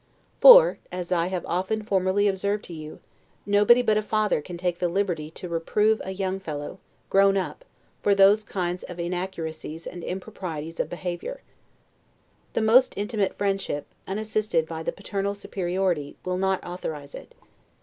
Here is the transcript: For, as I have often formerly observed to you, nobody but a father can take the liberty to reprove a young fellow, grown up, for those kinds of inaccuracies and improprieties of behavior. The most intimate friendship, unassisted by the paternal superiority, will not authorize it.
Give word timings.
For, 0.39 0.79
as 0.91 1.11
I 1.11 1.27
have 1.27 1.45
often 1.45 1.83
formerly 1.83 2.27
observed 2.27 2.63
to 2.65 2.73
you, 2.73 2.99
nobody 3.45 3.83
but 3.83 3.99
a 3.99 4.01
father 4.01 4.41
can 4.41 4.57
take 4.57 4.79
the 4.79 4.87
liberty 4.89 5.29
to 5.29 5.47
reprove 5.47 6.01
a 6.03 6.09
young 6.09 6.39
fellow, 6.39 6.79
grown 7.11 7.37
up, 7.37 7.63
for 8.01 8.15
those 8.15 8.43
kinds 8.43 8.81
of 8.81 8.99
inaccuracies 8.99 9.85
and 9.85 10.03
improprieties 10.03 10.79
of 10.79 10.89
behavior. 10.89 11.43
The 12.53 12.61
most 12.61 12.95
intimate 12.97 13.37
friendship, 13.37 13.85
unassisted 14.07 14.65
by 14.65 14.81
the 14.81 14.91
paternal 14.91 15.35
superiority, 15.35 16.17
will 16.25 16.39
not 16.39 16.65
authorize 16.65 17.13
it. 17.13 17.35